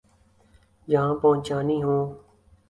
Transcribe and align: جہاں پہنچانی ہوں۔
جہاں 0.87 1.13
پہنچانی 1.21 1.77
ہوں۔ 1.83 2.03